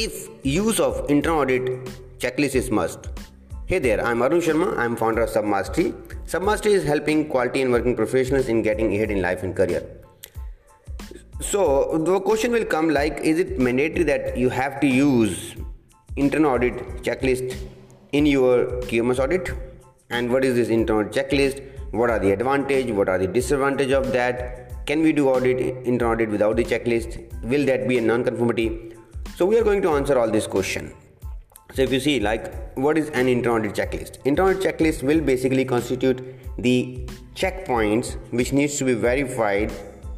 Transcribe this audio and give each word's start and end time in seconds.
if 0.00 0.28
use 0.44 0.78
of 0.78 0.98
internal 1.12 1.40
audit 1.40 1.64
checklist 2.22 2.54
is 2.54 2.70
must. 2.70 3.08
Hey 3.66 3.80
there, 3.80 4.00
I'm 4.08 4.22
Arun 4.22 4.40
Sharma. 4.40 4.78
I'm 4.78 4.94
founder 4.94 5.22
of 5.22 5.30
Submastery. 5.30 5.92
Submastery 6.24 6.72
is 6.80 6.84
helping 6.84 7.28
quality 7.28 7.62
and 7.62 7.72
working 7.72 7.96
professionals 7.96 8.46
in 8.46 8.62
getting 8.62 8.94
ahead 8.94 9.10
in 9.10 9.20
life 9.20 9.42
and 9.42 9.56
career. 9.56 9.82
So 11.40 11.98
the 11.98 12.20
question 12.20 12.52
will 12.52 12.64
come 12.64 12.90
like, 12.90 13.18
is 13.22 13.40
it 13.40 13.58
mandatory 13.58 14.04
that 14.04 14.36
you 14.36 14.50
have 14.50 14.78
to 14.82 14.86
use 14.86 15.56
internal 16.14 16.52
audit 16.52 16.76
checklist 17.02 17.56
in 18.12 18.24
your 18.24 18.66
QMS 18.82 19.18
audit? 19.18 19.50
And 20.10 20.30
what 20.30 20.44
is 20.44 20.54
this 20.54 20.68
internal 20.68 21.10
checklist? 21.10 21.60
What 21.90 22.08
are 22.08 22.20
the 22.20 22.30
advantage? 22.30 22.92
What 22.92 23.08
are 23.08 23.18
the 23.18 23.26
disadvantage 23.26 23.90
of 23.90 24.12
that? 24.12 24.86
Can 24.86 25.02
we 25.02 25.12
do 25.12 25.28
audit 25.28 25.58
internal 25.84 26.12
audit 26.12 26.28
without 26.28 26.54
the 26.54 26.64
checklist? 26.64 27.18
Will 27.42 27.66
that 27.66 27.88
be 27.88 27.98
a 27.98 28.00
non-conformity? 28.00 28.94
So 29.38 29.46
we 29.46 29.56
are 29.56 29.62
going 29.62 29.82
to 29.82 29.90
answer 29.90 30.18
all 30.18 30.28
this 30.28 30.48
question. 30.48 30.92
So 31.72 31.82
if 31.82 31.92
you 31.92 32.00
see 32.00 32.18
like 32.18 32.74
what 32.74 32.98
is 32.98 33.08
an 33.10 33.28
audit 33.46 33.72
checklist? 33.72 34.16
Audit 34.26 34.60
checklist 34.64 35.04
will 35.04 35.20
basically 35.20 35.64
constitute 35.64 36.22
the 36.58 37.06
checkpoints 37.36 38.16
which 38.32 38.52
needs 38.52 38.78
to 38.78 38.84
be 38.84 38.94
verified 38.94 39.70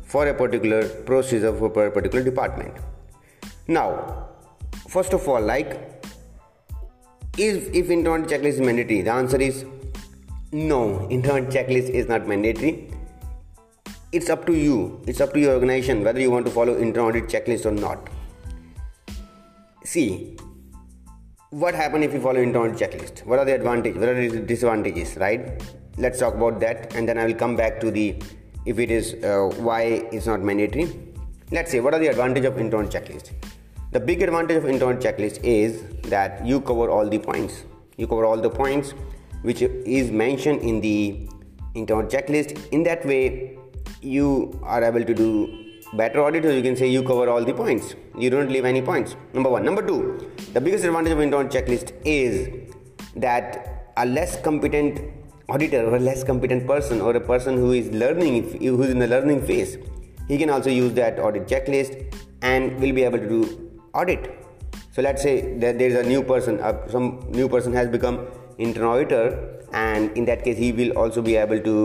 for 0.05 0.27
a 0.29 0.33
particular 0.33 0.89
procedure 1.11 1.53
for 1.53 1.87
a 1.87 1.91
particular 1.91 2.25
department. 2.25 2.75
Now, 3.69 4.29
first 4.89 5.13
of 5.13 5.29
all, 5.29 5.43
like 5.43 6.03
is 7.37 7.69
if 7.75 7.91
internal 7.91 8.27
checklist 8.27 8.55
is 8.55 8.61
mandatory? 8.61 9.03
The 9.03 9.13
answer 9.13 9.39
is 9.39 9.67
no. 10.51 11.07
Internal 11.09 11.45
checklist 11.45 11.91
is 11.91 12.09
not 12.09 12.27
mandatory. 12.27 12.91
It's 14.13 14.31
up 14.31 14.47
to 14.47 14.55
you. 14.55 15.03
It's 15.07 15.21
up 15.21 15.35
to 15.35 15.41
your 15.41 15.53
organization 15.57 16.05
whether 16.05 16.21
you 16.21 16.31
want 16.31 16.47
to 16.47 16.51
follow 16.51 16.75
audit 16.75 17.29
checklist 17.29 17.67
or 17.67 17.73
not 17.73 18.09
see 19.91 20.37
what 21.51 21.75
happen 21.75 22.03
if 22.05 22.13
you 22.15 22.21
follow 22.21 22.41
internal 22.41 22.73
checklist? 22.81 23.25
What 23.27 23.41
are 23.41 23.45
the 23.45 23.55
advantages 23.55 23.99
what 23.99 24.09
are 24.09 24.29
the 24.29 24.41
disadvantages 24.41 25.17
right? 25.17 25.63
Let's 25.99 26.21
talk 26.21 26.35
about 26.35 26.61
that 26.61 26.95
and 26.95 27.09
then 27.09 27.19
i 27.19 27.25
will 27.27 27.35
come 27.35 27.57
back 27.57 27.81
to 27.81 27.91
the 27.91 28.23
if 28.67 28.79
it 28.79 28.91
is 28.91 29.15
uh, 29.25 29.51
why 29.69 29.83
it's 30.13 30.27
not 30.27 30.43
mandatory. 30.43 30.87
Let's 31.51 31.73
say 31.73 31.81
what 31.81 31.95
are 31.95 31.99
the 31.99 32.07
advantage 32.07 32.45
of 32.45 32.59
internal 32.59 32.89
checklist? 32.89 33.33
The 33.91 33.99
big 33.99 34.23
advantage 34.23 34.59
of 34.59 34.67
internal 34.67 34.97
checklist 34.97 35.43
is 35.43 35.83
that 36.15 36.47
you 36.47 36.61
cover 36.61 36.89
all 36.89 37.09
the 37.09 37.19
points. 37.19 37.65
You 37.97 38.07
cover 38.07 38.25
all 38.25 38.41
the 38.41 38.51
points 38.51 38.95
which 39.43 39.63
is 39.63 40.13
mentioned 40.13 40.61
in 40.63 40.81
the 40.81 41.29
internal 41.75 42.09
checklist. 42.09 42.69
In 42.69 42.85
that 42.85 43.05
way 43.05 43.59
you 44.01 44.61
are 44.63 44.85
able 44.85 45.05
to 45.05 45.15
do 45.15 45.70
better 45.95 46.23
auditors 46.23 46.55
you 46.55 46.63
can 46.63 46.77
say 46.77 46.89
you 46.89 47.03
cover 47.03 47.29
all 47.29 47.45
the 47.45 47.53
points. 47.53 47.95
You 48.19 48.31
don't 48.31 48.51
leave 48.51 48.65
any 48.65 48.83
points. 48.83 49.17
Number 49.33 49.51
one. 49.51 49.65
Number 49.65 49.87
two 49.87 50.31
the 50.53 50.61
biggest 50.61 50.85
advantage 50.85 51.13
of 51.13 51.21
internal 51.21 51.49
checklist 51.49 51.93
is 52.05 52.49
that 53.17 53.93
a 53.97 54.07
less 54.07 54.41
competent 54.41 55.01
auditor 55.49 55.85
or 55.85 55.97
a 55.97 56.01
less 56.01 56.23
competent 56.23 56.67
person 56.67 57.01
or 57.01 57.15
a 57.17 57.21
person 57.21 57.57
who 57.57 57.73
is 57.73 57.91
learning 57.91 58.59
who 58.59 58.83
is 58.83 58.91
in 58.91 59.01
the 59.01 59.09
learning 59.09 59.45
phase 59.45 59.77
he 60.29 60.39
can 60.39 60.49
also 60.49 60.71
use 60.71 60.93
that 60.93 61.19
audit 61.19 61.49
checklist 61.49 62.15
and 62.43 62.79
will 62.81 62.93
be 62.93 63.03
able 63.03 63.19
to 63.19 63.29
do 63.29 63.71
audit. 63.95 64.37
So 64.93 65.03
let's 65.03 65.23
say 65.23 65.59
that 65.59 65.79
there 65.79 65.89
is 65.89 65.97
a 65.97 66.05
new 66.05 66.23
person 66.23 66.61
uh, 66.61 66.89
some 66.89 67.27
new 67.31 67.49
person 67.49 67.73
has 67.73 67.89
become 67.89 68.27
internal 68.59 68.93
auditor 68.93 69.65
and 69.73 70.17
in 70.17 70.25
that 70.27 70.45
case 70.45 70.57
he 70.57 70.73
will 70.73 70.93
also 70.93 71.23
be 71.23 71.37
able 71.37 71.61
to 71.61 71.77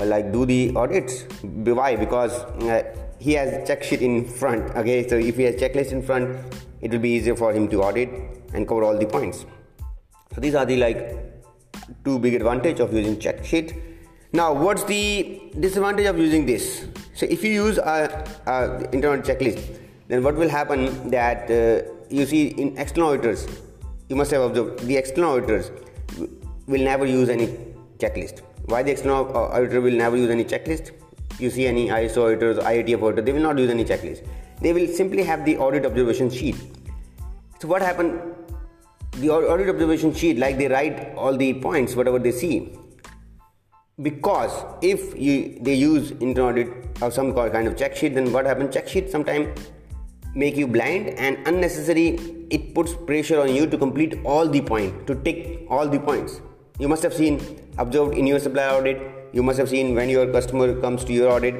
uh, 0.00 0.04
like 0.04 0.32
do 0.32 0.44
the 0.46 0.72
audits. 0.76 1.22
Why? 1.42 1.96
Because 1.96 2.32
uh, 2.32 2.82
he 3.18 3.32
has 3.34 3.66
check 3.66 3.82
sheet 3.82 4.02
in 4.02 4.24
front 4.24 4.74
okay? 4.76 5.06
So 5.08 5.16
if 5.16 5.36
he 5.36 5.44
has 5.44 5.56
checklist 5.56 5.92
in 5.92 6.02
front 6.02 6.36
it 6.80 6.90
will 6.90 6.98
be 6.98 7.10
easier 7.10 7.36
for 7.36 7.52
him 7.52 7.68
to 7.68 7.82
audit 7.82 8.10
and 8.52 8.68
cover 8.68 8.84
all 8.84 8.98
the 8.98 9.06
points. 9.06 9.46
So 10.34 10.40
these 10.40 10.54
are 10.54 10.64
the 10.64 10.76
like 10.76 10.98
two 12.04 12.18
big 12.18 12.34
advantage 12.34 12.80
of 12.80 12.92
using 12.92 13.18
check 13.18 13.44
sheet. 13.44 13.74
Now 14.32 14.52
what's 14.52 14.84
the 14.84 15.50
disadvantage 15.58 16.06
of 16.06 16.18
using 16.18 16.46
this? 16.46 16.86
So 17.14 17.26
if 17.26 17.44
you 17.44 17.50
use 17.50 17.78
a, 17.78 18.26
a 18.46 18.88
internal 18.92 19.22
checklist 19.22 19.80
then 20.08 20.22
what 20.22 20.34
will 20.34 20.48
happen 20.48 21.10
that 21.10 21.50
uh, 21.50 21.88
you 22.10 22.26
see 22.26 22.48
in 22.48 22.76
external 22.76 23.10
auditors 23.10 23.46
you 24.08 24.16
must 24.16 24.30
have 24.30 24.42
observed 24.42 24.80
the 24.80 24.96
external 24.96 25.32
auditors 25.32 25.70
will 26.66 26.82
never 26.82 27.06
use 27.06 27.28
any 27.28 27.46
checklist. 27.98 28.40
Why 28.66 28.82
the 28.82 28.90
external 28.90 29.34
auditor 29.36 29.80
will 29.80 29.92
never 29.92 30.16
use 30.16 30.30
any 30.30 30.44
checklist 30.44 30.92
you 31.38 31.50
see 31.50 31.66
any 31.66 31.88
ISO 31.88 32.24
auditors, 32.26 32.58
IATF 32.58 33.02
auditor, 33.02 33.22
they 33.22 33.32
will 33.32 33.40
not 33.40 33.58
use 33.58 33.70
any 33.70 33.84
checklist. 33.84 34.26
They 34.60 34.72
will 34.72 34.86
simply 34.86 35.22
have 35.24 35.44
the 35.44 35.56
audit 35.56 35.84
observation 35.84 36.30
sheet. 36.30 36.56
So 37.60 37.68
what 37.68 37.82
happened? 37.82 38.20
The 39.12 39.30
audit 39.30 39.68
observation 39.68 40.14
sheet, 40.14 40.38
like 40.38 40.58
they 40.58 40.68
write 40.68 41.14
all 41.16 41.36
the 41.36 41.54
points, 41.54 41.94
whatever 41.94 42.18
they 42.18 42.32
see. 42.32 42.76
Because 44.02 44.52
if 44.82 45.16
you 45.16 45.58
they 45.60 45.74
use 45.74 46.10
internal 46.12 46.48
audit 46.48 46.68
or 47.00 47.10
some 47.10 47.32
kind 47.32 47.68
of 47.68 47.76
check 47.76 47.94
sheet, 47.94 48.14
then 48.14 48.32
what 48.32 48.44
happens? 48.44 48.74
Check 48.74 48.88
sheet 48.88 49.10
sometimes 49.10 49.70
make 50.34 50.56
you 50.56 50.66
blind 50.66 51.10
and 51.10 51.38
unnecessary. 51.46 52.18
It 52.50 52.74
puts 52.74 52.92
pressure 52.94 53.40
on 53.40 53.54
you 53.54 53.68
to 53.68 53.78
complete 53.78 54.18
all 54.24 54.48
the 54.48 54.60
point, 54.60 55.06
to 55.06 55.14
tick 55.14 55.66
all 55.70 55.88
the 55.88 56.00
points. 56.00 56.40
You 56.78 56.88
must 56.88 57.04
have 57.04 57.14
seen 57.14 57.40
observed 57.78 58.14
in 58.14 58.26
your 58.26 58.40
supply 58.40 58.68
audit 58.68 59.00
you 59.34 59.42
must 59.42 59.58
have 59.58 59.68
seen 59.68 59.94
when 59.94 60.08
your 60.08 60.26
customer 60.32 60.68
comes 60.80 61.04
to 61.04 61.12
your 61.12 61.30
audit 61.30 61.56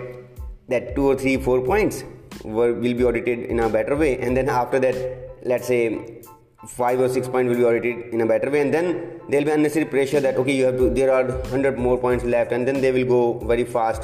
that 0.69 0.95
two 0.95 1.07
or 1.12 1.17
three 1.17 1.37
four 1.37 1.61
points 1.61 2.05
were, 2.45 2.73
will 2.73 2.95
be 2.95 3.05
audited 3.05 3.41
in 3.55 3.61
a 3.61 3.69
better 3.69 3.97
way. 3.97 4.19
And 4.19 4.37
then 4.37 4.49
after 4.49 4.79
that 4.81 4.97
let's 5.45 5.67
say 5.67 6.23
five 6.69 7.01
or 7.01 7.09
six 7.09 7.29
points 7.29 7.51
will 7.51 7.57
be 7.57 7.65
audited 7.65 8.15
in 8.15 8.21
a 8.21 8.27
better 8.27 8.51
way. 8.51 8.61
And 8.61 8.73
then 8.73 9.21
there 9.29 9.41
will 9.41 9.47
be 9.47 9.51
unnecessary 9.51 9.87
pressure 9.87 10.21
that 10.21 10.37
okay 10.37 10.55
you 10.55 10.67
have 10.67 10.77
to 10.79 10.91
there 10.91 11.12
are 11.12 11.25
100 11.25 11.79
more 11.79 11.99
points 11.99 12.25
left. 12.25 12.53
And 12.53 12.67
then 12.67 12.81
they 12.81 12.93
will 12.93 13.09
go 13.17 13.47
very 13.47 13.65
fast. 13.65 14.03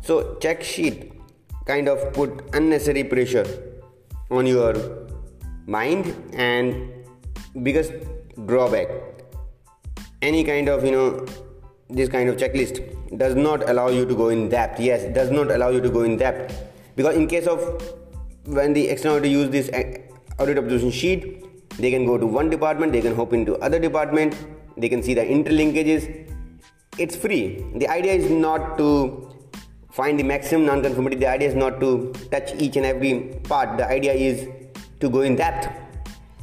So 0.00 0.36
check 0.40 0.62
sheet 0.62 1.12
kind 1.64 1.88
of 1.88 2.12
put 2.12 2.42
unnecessary 2.54 3.04
pressure 3.04 3.46
on 4.30 4.46
your 4.46 4.74
mind 5.66 6.12
and 6.32 6.90
biggest 7.62 7.92
drawback. 8.46 8.88
Any 10.20 10.44
kind 10.44 10.68
of 10.68 10.84
you 10.84 10.90
know 10.90 11.26
this 11.92 12.08
kind 12.08 12.28
of 12.28 12.36
checklist 12.36 12.80
does 13.18 13.34
not 13.34 13.68
allow 13.68 13.88
you 13.88 14.04
to 14.06 14.14
go 14.14 14.28
in 14.28 14.48
depth. 14.48 14.80
Yes 14.80 15.12
does 15.14 15.30
not 15.30 15.50
allow 15.50 15.68
you 15.68 15.80
to 15.80 15.90
go 15.90 16.02
in 16.02 16.16
depth. 16.16 16.62
Because 16.96 17.16
in 17.16 17.26
case 17.26 17.46
of 17.46 17.60
when 18.44 18.72
the 18.72 18.88
external 18.88 19.18
auditor 19.18 19.32
use 19.32 19.50
this 19.50 19.68
uh, 19.70 20.42
audit 20.42 20.58
observation 20.58 20.90
sheet 20.90 21.44
they 21.78 21.90
can 21.90 22.04
go 22.04 22.18
to 22.18 22.26
one 22.26 22.50
department 22.50 22.92
they 22.92 23.00
can 23.00 23.14
hop 23.14 23.32
into 23.32 23.56
other 23.58 23.78
department 23.78 24.34
they 24.76 24.88
can 24.88 25.02
see 25.02 25.14
the 25.14 25.22
interlinkages. 25.22 26.28
It's 26.98 27.16
free. 27.16 27.64
The 27.76 27.88
idea 27.88 28.12
is 28.12 28.30
not 28.30 28.76
to 28.78 29.30
find 29.90 30.18
the 30.18 30.22
maximum 30.22 30.66
non-conformity. 30.66 31.16
The 31.16 31.28
idea 31.28 31.48
is 31.48 31.54
not 31.54 31.80
to 31.80 32.12
touch 32.30 32.54
each 32.54 32.76
and 32.76 32.86
every 32.86 33.38
part. 33.44 33.76
The 33.78 33.86
idea 33.86 34.12
is 34.12 34.48
to 35.00 35.08
go 35.08 35.20
in 35.20 35.36
depth. 35.36 35.68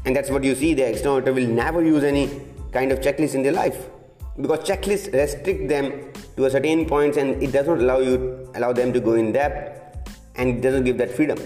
And 0.05 0.15
that's 0.15 0.29
what 0.29 0.43
you 0.43 0.55
see. 0.55 0.73
The 0.73 0.89
external 0.89 1.17
auditor 1.17 1.33
will 1.33 1.47
never 1.47 1.83
use 1.83 2.03
any 2.03 2.41
kind 2.71 2.91
of 2.91 2.99
checklist 2.99 3.33
in 3.33 3.43
their 3.43 3.51
life 3.51 3.89
because 4.41 4.59
checklists 4.59 5.11
restrict 5.13 5.67
them 5.67 6.11
to 6.37 6.45
a 6.45 6.49
certain 6.49 6.85
points 6.85 7.17
and 7.17 7.41
it 7.43 7.51
does 7.51 7.67
not 7.67 7.79
allow 7.79 7.99
you 7.99 8.49
allow 8.55 8.71
them 8.71 8.93
to 8.93 8.99
go 8.99 9.13
in 9.13 9.31
depth 9.31 9.99
and 10.35 10.57
it 10.57 10.61
doesn't 10.61 10.85
give 10.85 10.97
that 10.97 11.11
freedom. 11.11 11.37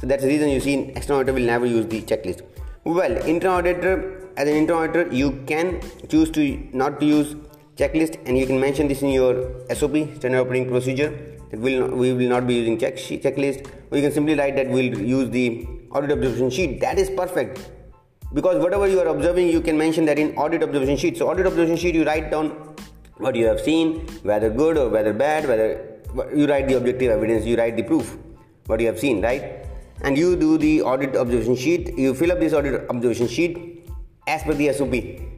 So 0.00 0.06
that's 0.06 0.22
the 0.22 0.28
reason 0.28 0.48
you 0.48 0.60
see 0.60 0.74
external 0.96 1.20
auditor 1.20 1.34
will 1.34 1.46
never 1.46 1.66
use 1.66 1.86
the 1.86 2.02
checklist. 2.02 2.42
Well 2.84 3.16
internal 3.24 3.58
auditor 3.58 4.30
as 4.36 4.48
an 4.48 4.56
internal 4.56 4.84
auditor 4.84 5.14
you 5.14 5.42
can 5.46 5.80
choose 6.08 6.30
to 6.30 6.68
not 6.72 6.98
to 7.00 7.06
use 7.06 7.36
checklist 7.76 8.18
and 8.26 8.38
you 8.38 8.46
can 8.46 8.58
mention 8.58 8.88
this 8.88 9.02
in 9.02 9.10
your 9.10 9.34
sop 9.74 9.90
standard 9.90 10.40
operating 10.40 10.68
procedure 10.68 11.10
that 11.50 11.60
will 11.60 11.88
we 11.88 12.12
will 12.14 12.28
not 12.28 12.46
be 12.46 12.54
using 12.54 12.78
check 12.78 12.96
checklist. 12.96 13.70
Or 13.90 13.98
you 13.98 14.02
can 14.02 14.12
simply 14.12 14.34
write 14.34 14.56
that 14.56 14.68
we'll 14.68 14.98
use 14.98 15.28
the 15.30 15.66
audit 15.90 16.12
observation 16.12 16.50
sheet. 16.50 16.80
That 16.80 16.98
is 16.98 17.10
perfect 17.10 17.70
because 18.34 18.58
whatever 18.64 18.88
you 18.88 18.98
are 19.00 19.08
observing 19.08 19.48
you 19.48 19.60
can 19.60 19.76
mention 19.76 20.04
that 20.04 20.18
in 20.18 20.34
audit 20.36 20.62
observation 20.62 20.96
sheet 20.96 21.16
so 21.16 21.30
audit 21.30 21.46
observation 21.46 21.76
sheet 21.76 21.94
you 21.94 22.04
write 22.04 22.30
down 22.30 22.50
what 23.18 23.34
you 23.34 23.46
have 23.46 23.60
seen 23.60 24.06
whether 24.22 24.50
good 24.50 24.76
or 24.76 24.88
whether 24.88 25.12
bad 25.12 25.48
whether 25.48 25.68
you 26.34 26.46
write 26.46 26.68
the 26.68 26.76
objective 26.76 27.10
evidence 27.10 27.44
you 27.44 27.56
write 27.56 27.76
the 27.76 27.82
proof 27.82 28.16
what 28.66 28.80
you 28.80 28.86
have 28.86 28.98
seen 28.98 29.20
right? 29.22 29.66
And 30.02 30.16
you 30.18 30.36
do 30.36 30.58
the 30.58 30.82
audit 30.82 31.16
observation 31.16 31.56
sheet. 31.56 31.96
You 31.96 32.14
fill 32.14 32.32
up 32.32 32.40
this 32.40 32.52
audit 32.52 32.88
observation 32.90 33.28
sheet 33.28 33.88
as 34.26 34.42
per 34.42 34.54
the 34.54 34.72
sop 34.72 34.94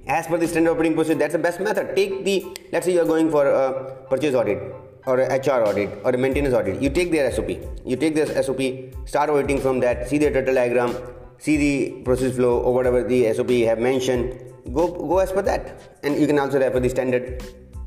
as 0.07 0.27
per 0.27 0.39
the 0.39 0.49
standard 0.49 0.71
operating 0.73 0.95
procedure. 0.95 1.19
That's 1.19 1.33
the 1.33 1.39
best 1.39 1.61
method. 1.61 1.95
Take 1.97 2.25
the 2.25 2.57
let's 2.73 2.87
say 2.87 2.93
you 2.95 3.03
are 3.03 3.07
going 3.07 3.31
for 3.31 3.47
a 3.47 4.07
purchase 4.11 4.35
audit 4.35 4.59
or 5.07 5.21
a 5.21 5.39
hr 5.39 5.65
audit 5.69 5.99
or 6.05 6.11
a 6.11 6.19
maintenance 6.19 6.55
audit. 6.55 6.81
You 6.81 6.91
take 6.91 7.11
their 7.11 7.31
sop 7.33 7.49
you 7.49 7.97
take 7.97 8.15
this 8.15 8.47
sop 8.47 8.61
start 9.07 9.31
auditing 9.31 9.61
from 9.61 9.81
that 9.81 10.09
see 10.09 10.19
their 10.19 10.33
turtle 10.33 10.55
diagram 10.55 10.97
see 11.39 11.57
the 11.57 12.03
process 12.03 12.37
flow 12.37 12.59
or 12.59 12.75
whatever 12.75 13.03
the 13.03 13.33
SOP 13.33 13.51
have 13.69 13.79
mentioned, 13.79 14.41
go 14.73 14.89
go 14.89 15.19
as 15.19 15.33
per 15.33 15.43
that. 15.43 15.99
And 16.03 16.21
you 16.21 16.27
can 16.27 16.39
also 16.39 16.59
refer 16.59 16.81
the 16.81 16.89
standard. 16.89 17.45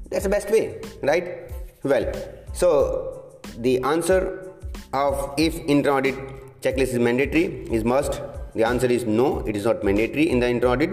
That's 0.09 0.23
the 0.23 0.29
best 0.29 0.49
way, 0.49 0.79
right? 1.01 1.51
Well, 1.83 2.11
so 2.53 3.39
the 3.57 3.81
answer 3.83 4.53
of 4.93 5.33
if 5.37 5.55
intra 5.67 5.95
audit 5.95 6.15
checklist 6.61 6.93
is 6.95 6.99
mandatory 6.99 7.45
is 7.71 7.83
must. 7.83 8.21
the 8.59 8.65
answer 8.67 8.87
is 8.87 9.03
no 9.05 9.25
it 9.49 9.55
is 9.59 9.65
not 9.69 9.83
mandatory 9.87 10.23
in 10.33 10.39
the 10.43 10.47
internal 10.53 10.73
audit 10.73 10.91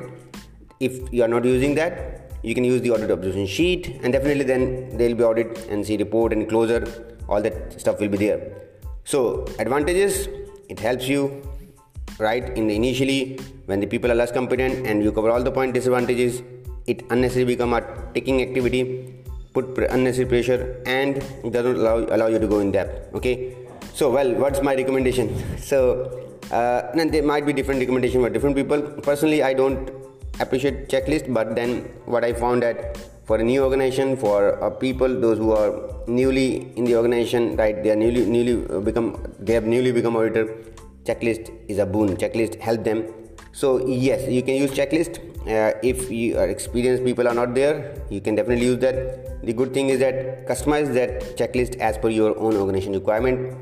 if 0.87 0.95
you 1.17 1.23
are 1.27 1.33
not 1.35 1.45
using 1.45 1.75
that 1.79 1.95
you 2.49 2.55
can 2.57 2.65
use 2.71 2.81
the 2.87 2.91
audit 2.95 3.11
observation 3.15 3.47
sheet 3.47 3.87
and 4.03 4.13
definitely 4.17 4.47
then 4.53 4.65
there 4.99 5.09
will 5.09 5.21
be 5.23 5.25
audit 5.31 5.55
NC 5.79 5.99
report 5.99 6.35
and 6.35 6.49
closure 6.49 6.83
all 7.29 7.41
that 7.47 7.81
stuff 7.81 8.01
will 8.01 8.13
be 8.17 8.21
there 8.25 8.41
so 9.13 9.21
advantages 9.65 10.29
it 10.69 10.79
helps 10.79 11.09
you 11.09 11.21
right? 12.19 12.57
In 12.57 12.67
the 12.69 12.75
initially 12.75 13.39
when 13.67 13.81
the 13.81 13.87
people 13.87 14.11
are 14.11 14.15
less 14.15 14.33
competent 14.33 14.87
and 14.87 15.03
you 15.03 15.13
cover 15.13 15.31
all 15.31 15.43
the 15.43 15.51
point 15.51 15.75
disadvantages 15.75 16.43
it 16.87 17.03
unnecessarily 17.11 17.55
become 17.55 17.73
a 17.73 17.81
taking 18.13 18.43
activity 18.43 19.15
put 19.55 19.79
unnecessary 19.91 20.27
pressure 20.27 20.83
and 20.85 21.17
it 21.17 21.53
doesn't 21.53 21.77
allow, 21.77 21.99
allow 22.15 22.27
you 22.27 22.39
to 22.39 22.47
go 22.47 22.61
in 22.61 22.71
depth 22.73 23.15
okay? 23.15 23.57
So 23.95 24.11
well 24.11 24.35
what's 24.35 24.61
my 24.61 24.75
recommendation? 24.75 25.59
So 25.59 26.21
uh, 26.51 26.93
there 26.95 27.23
might 27.23 27.47
be 27.47 27.53
different 27.53 27.81
recommendation 27.81 28.21
for 28.21 28.29
different 28.29 28.57
people. 28.57 28.83
Personally 29.03 29.43
i 29.43 29.55
don't 29.55 29.91
appreciate 30.41 30.89
checklist 30.89 31.33
but 31.33 31.55
then 31.55 31.71
what 32.07 32.25
i 32.25 32.33
found 32.33 32.63
that 32.63 32.99
for 33.25 33.37
a 33.39 33.45
new 33.45 33.63
organization 33.63 34.17
for 34.17 34.63
uh, 34.63 34.69
people 34.69 35.09
those 35.21 35.39
who 35.39 35.53
are 35.53 35.71
newly 36.07 36.73
in 36.77 36.85
the 36.85 36.95
organization 36.97 37.57
right 37.57 37.83
they 37.83 37.91
are 37.91 37.97
newly 37.97 38.27
newly 38.27 38.57
become 38.83 39.09
they 39.39 39.55
have 39.55 39.65
newly 39.65 39.93
become 39.93 40.17
auditor 40.17 40.45
checklist 41.05 41.53
is 41.69 41.79
a 41.79 41.87
boon. 41.87 42.17
Checklist 42.17 42.59
help 42.61 42.85
them. 42.85 43.05
So 43.53 43.87
yes 43.87 44.29
you 44.29 44.43
can 44.43 44.55
use 44.55 44.73
checklist. 44.73 45.19
Uh, 45.45 45.79
if 45.83 46.11
you 46.11 46.39
are 46.39 46.49
experienced 46.49 47.05
people 47.05 47.29
are 47.29 47.35
not 47.35 47.55
there 47.55 48.03
you 48.11 48.21
can 48.21 48.35
definitely 48.35 48.67
use 48.67 48.79
that. 48.79 49.45
The 49.45 49.53
good 49.53 49.75
thing 49.75 49.91
is 49.91 50.01
that 50.01 50.47
customize 50.47 50.93
that 50.95 51.37
checklist 51.37 51.77
as 51.77 51.99
per 51.99 52.09
your 52.09 52.39
own 52.39 52.57
organization 52.57 52.93
requirement. 52.93 53.57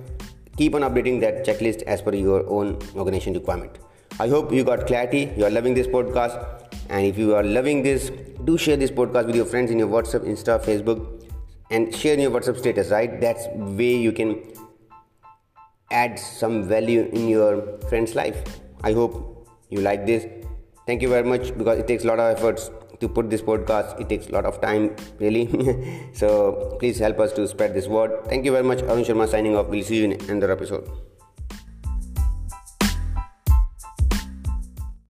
Keep 0.56 0.74
on 0.74 0.82
updating 0.82 1.20
that 1.20 1.44
checklist 1.44 1.82
as 1.82 2.02
per 2.02 2.14
your 2.14 2.46
own 2.48 2.78
organization 2.94 3.34
requirement. 3.34 3.78
I 4.20 4.28
hope 4.28 4.52
you 4.52 4.64
got 4.64 4.86
clarity. 4.86 5.32
You 5.36 5.46
are 5.46 5.50
loving 5.50 5.74
this 5.74 5.86
podcast. 5.86 6.60
And 6.88 7.06
if 7.06 7.16
you 7.16 7.34
are 7.34 7.42
loving 7.42 7.82
this 7.82 8.10
do 8.44 8.58
share 8.58 8.76
this 8.76 8.90
podcast 8.90 9.26
with 9.26 9.36
your 9.36 9.44
friends 9.44 9.70
in 9.70 9.78
your 9.78 9.88
whatsapp 9.88 10.24
insta 10.30 10.54
facebook 10.68 11.00
and 11.70 11.94
share 11.94 12.14
in 12.14 12.20
your 12.20 12.30
whatsapp 12.30 12.58
status 12.58 12.90
right? 12.90 13.20
That's 13.20 13.46
way 13.54 13.94
you 13.96 14.12
can 14.12 14.42
add 15.92 16.18
some 16.18 16.62
value 16.64 17.08
in 17.12 17.28
your 17.28 17.78
friend's 17.88 18.14
life. 18.14 18.42
I 18.82 18.92
hope 18.92 19.48
you 19.70 19.80
like 19.80 20.06
this. 20.06 20.26
Thank 20.86 21.02
you 21.02 21.08
very 21.08 21.28
much 21.28 21.56
because 21.56 21.78
it 21.78 21.86
takes 21.86 22.04
a 22.04 22.08
lot 22.08 22.18
of 22.18 22.36
efforts 22.36 22.70
to 23.00 23.08
put 23.08 23.30
this 23.30 23.42
podcast. 23.42 24.00
It 24.00 24.08
takes 24.08 24.28
a 24.28 24.32
lot 24.32 24.44
of 24.44 24.60
time 24.60 24.96
really. 25.18 25.46
So 26.12 26.76
please 26.80 26.98
help 26.98 27.20
us 27.20 27.32
to 27.34 27.46
spread 27.46 27.74
this 27.74 27.86
word. 27.86 28.24
Thank 28.26 28.44
you 28.44 28.52
very 28.52 28.64
much. 28.64 28.82
Arun 28.82 29.04
sharma 29.04 29.28
signing 29.28 29.56
off. 29.56 29.68
We'll 29.68 29.84
see 29.84 29.98
you 30.02 30.10
in 30.10 30.30
another 30.30 30.52
episode 30.52 31.11